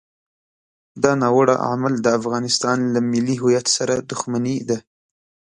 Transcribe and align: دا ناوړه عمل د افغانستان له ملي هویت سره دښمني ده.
دا 1.03 1.11
ناوړه 1.21 1.55
عمل 1.69 1.93
د 2.01 2.07
افغانستان 2.19 2.77
له 2.93 2.99
ملي 3.11 3.35
هویت 3.41 3.65
سره 3.77 3.93
دښمني 4.09 4.57
ده. 4.69 4.77